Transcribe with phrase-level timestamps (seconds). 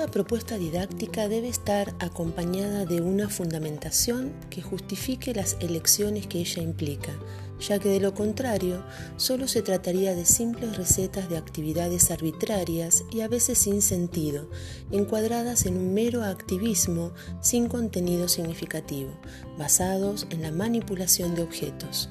[0.00, 6.62] Toda propuesta didáctica debe estar acompañada de una fundamentación que justifique las elecciones que ella
[6.62, 7.12] implica,
[7.60, 8.82] ya que de lo contrario
[9.18, 14.48] solo se trataría de simples recetas de actividades arbitrarias y a veces sin sentido,
[14.90, 17.12] encuadradas en un mero activismo
[17.42, 19.10] sin contenido significativo,
[19.58, 22.08] basados en la manipulación de objetos.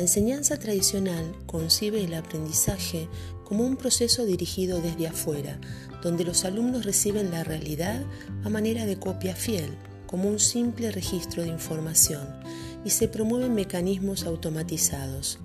[0.00, 3.06] La enseñanza tradicional concibe el aprendizaje
[3.44, 5.60] como un proceso dirigido desde afuera,
[6.02, 8.02] donde los alumnos reciben la realidad
[8.42, 9.76] a manera de copia fiel,
[10.06, 12.26] como un simple registro de información,
[12.82, 15.38] y se promueven mecanismos automatizados.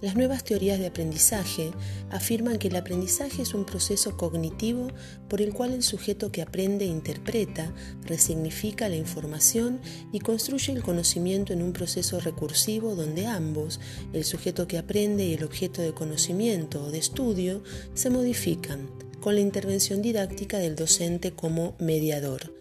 [0.00, 1.72] Las nuevas teorías de aprendizaje
[2.10, 4.88] afirman que el aprendizaje es un proceso cognitivo
[5.28, 7.72] por el cual el sujeto que aprende interpreta,
[8.04, 9.80] resignifica la información
[10.12, 13.80] y construye el conocimiento en un proceso recursivo donde ambos,
[14.12, 18.88] el sujeto que aprende y el objeto de conocimiento o de estudio, se modifican
[19.20, 22.57] con la intervención didáctica del docente como mediador.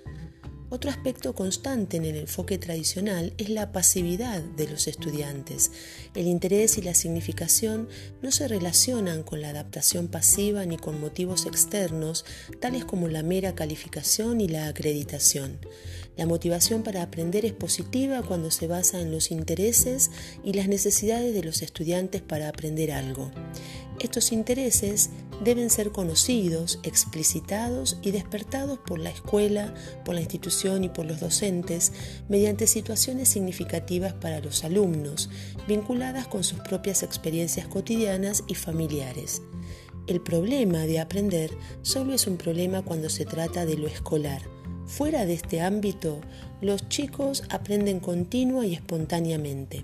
[0.70, 5.72] Otro aspecto constante en el enfoque tradicional es la pasividad de los estudiantes.
[6.14, 7.88] El interés y la significación
[8.22, 12.26] no se relacionan con la adaptación pasiva ni con motivos externos,
[12.60, 15.58] tales como la mera calificación y la acreditación.
[16.18, 20.12] La motivación para aprender es positiva cuando se basa en los intereses
[20.44, 23.32] y las necesidades de los estudiantes para aprender algo.
[24.00, 25.12] Estos intereses
[25.44, 29.74] deben ser conocidos, explicitados y despertados por la escuela,
[30.06, 31.94] por la institución y por los docentes
[32.28, 35.30] mediante situaciones significativas para los alumnos,
[35.68, 39.42] vinculadas con sus propias experiencias cotidianas y familiares.
[40.08, 44.42] El problema de aprender solo es un problema cuando se trata de lo escolar.
[44.86, 46.22] Fuera de este ámbito,
[46.62, 49.84] los chicos aprenden continua y espontáneamente.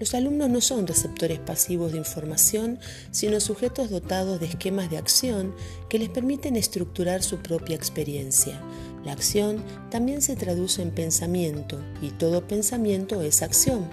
[0.00, 2.78] Los alumnos no son receptores pasivos de información,
[3.10, 5.54] sino sujetos dotados de esquemas de acción
[5.90, 8.58] que les permiten estructurar su propia experiencia.
[9.04, 13.90] La acción también se traduce en pensamiento y todo pensamiento es acción.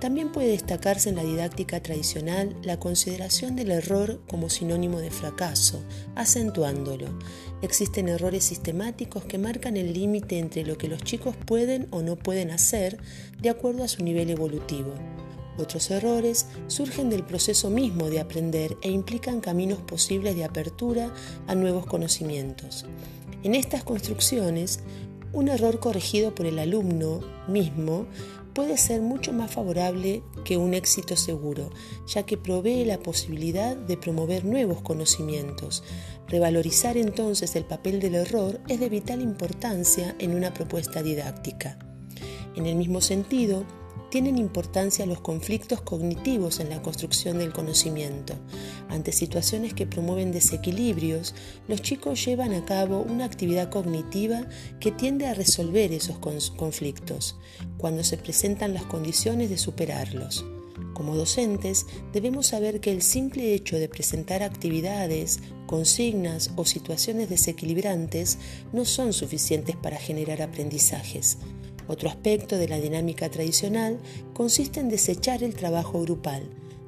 [0.00, 5.82] También puede destacarse en la didáctica tradicional la consideración del error como sinónimo de fracaso,
[6.14, 7.06] acentuándolo.
[7.62, 12.16] Existen errores sistemáticos que marcan el límite entre lo que los chicos pueden o no
[12.16, 12.98] pueden hacer
[13.40, 14.92] de acuerdo a su nivel evolutivo.
[15.58, 21.14] Otros errores surgen del proceso mismo de aprender e implican caminos posibles de apertura
[21.46, 22.84] a nuevos conocimientos.
[23.42, 24.80] En estas construcciones,
[25.32, 28.06] un error corregido por el alumno mismo
[28.56, 31.68] puede ser mucho más favorable que un éxito seguro,
[32.06, 35.84] ya que provee la posibilidad de promover nuevos conocimientos.
[36.26, 41.78] Revalorizar entonces el papel del error es de vital importancia en una propuesta didáctica.
[42.54, 43.66] En el mismo sentido,
[44.10, 48.34] tienen importancia los conflictos cognitivos en la construcción del conocimiento.
[48.88, 51.34] Ante situaciones que promueven desequilibrios,
[51.68, 54.46] los chicos llevan a cabo una actividad cognitiva
[54.80, 57.36] que tiende a resolver esos conflictos,
[57.78, 60.44] cuando se presentan las condiciones de superarlos.
[60.94, 61.84] Como docentes,
[62.14, 68.38] debemos saber que el simple hecho de presentar actividades, consignas o situaciones desequilibrantes
[68.72, 71.36] no son suficientes para generar aprendizajes.
[71.88, 73.98] Otro aspecto de la dinámica tradicional
[74.34, 76.42] consiste en desechar el trabajo grupal,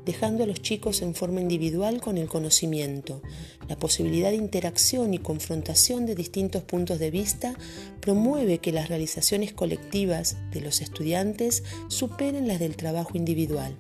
[0.05, 3.23] dejando a los chicos en forma individual con el conocimiento.
[3.69, 7.55] La posibilidad de interacción y confrontación de distintos puntos de vista
[8.01, 13.77] promueve que las realizaciones colectivas de los estudiantes superen las del trabajo individual.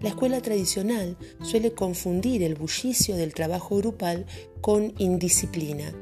[0.00, 4.26] La escuela tradicional suele confundir el bullicio del trabajo grupal
[4.60, 5.94] con indisciplina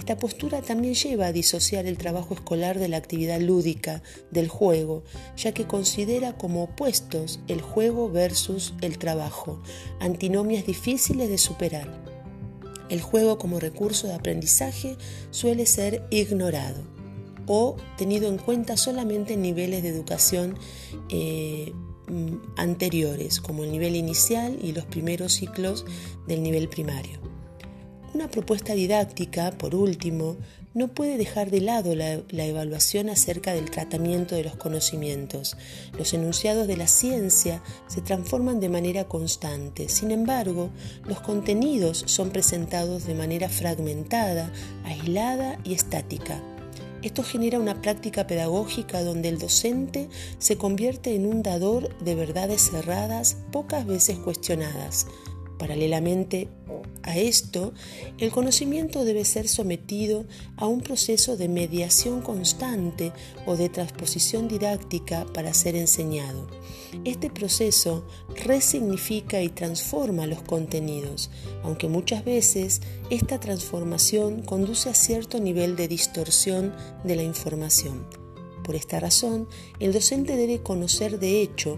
[0.00, 5.04] esta postura también lleva a disociar el trabajo escolar de la actividad lúdica, del juego,
[5.36, 9.62] ya que considera como opuestos el juego versus el trabajo,
[10.00, 12.02] antinomias difíciles de superar.
[12.88, 14.96] El juego como recurso de aprendizaje
[15.30, 16.82] suele ser ignorado
[17.46, 20.58] o tenido en cuenta solamente en niveles de educación
[21.10, 21.74] eh,
[22.08, 25.84] mm, anteriores, como el nivel inicial y los primeros ciclos
[26.26, 27.20] del nivel primario.
[28.12, 30.36] Una propuesta didáctica, por último,
[30.74, 35.56] no puede dejar de lado la, evaluación acerca del tratamiento de los conocimientos.
[35.96, 39.88] Los enunciados de la ciencia se transforman de manera constante.
[39.88, 40.70] Sin embargo,
[41.06, 44.52] los contenidos son presentados de manera fragmentada,
[44.84, 46.42] aislada y estática.
[47.02, 50.08] Esto genera una práctica pedagógica donde el docente
[50.38, 55.06] se convierte en un dador de verdades cerradas pocas veces cuestionadas.
[55.60, 56.48] Paralelamente
[57.02, 57.74] a esto,
[58.16, 60.24] el conocimiento debe ser sometido
[60.56, 63.12] a un proceso de mediación constante
[63.44, 66.46] o de transposición didáctica para ser enseñado.
[67.04, 68.06] Este proceso
[68.42, 71.30] resignifica y transforma los contenidos,
[71.62, 72.80] aunque muchas veces
[73.10, 76.74] esta transformación conduce a cierto nivel de distorsión
[77.04, 78.06] de la información.
[78.64, 79.46] Por esta razón,
[79.78, 81.76] el docente debe conocer de hecho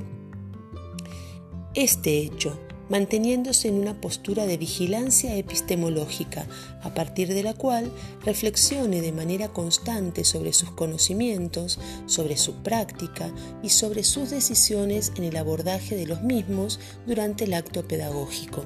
[1.75, 2.57] este hecho
[2.93, 6.45] manteniéndose en una postura de vigilancia epistemológica,
[6.83, 7.91] a partir de la cual
[8.23, 15.25] reflexione de manera constante sobre sus conocimientos, sobre su práctica y sobre sus decisiones en
[15.25, 18.63] el abordaje de los mismos durante el acto pedagógico.